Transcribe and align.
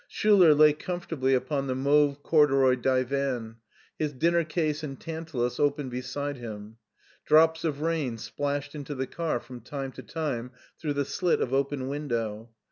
Schtiler 0.09 0.57
lay 0.57 0.73
comfortably 0.73 1.35
upon 1.35 1.67
the 1.67 1.75
mauve 1.75 2.23
corduroy 2.23 2.73
divan, 2.73 3.57
his 3.99 4.11
dinner 4.13 4.43
case 4.43 4.81
and 4.81 4.99
tantalus 4.99 5.59
open 5.59 5.89
beside 5.89 6.37
him. 6.37 6.77
Drops 7.25 7.63
of 7.63 7.81
rain 7.81 8.17
splashed 8.17 8.73
into 8.73 8.95
the 8.95 9.05
car 9.05 9.39
from 9.39 9.61
time 9.61 9.91
to 9.91 10.01
time, 10.01 10.53
through 10.79 10.93
the 10.93 11.05
slit 11.05 11.39
of 11.39 11.53
open 11.53 11.87
window. 11.87 12.49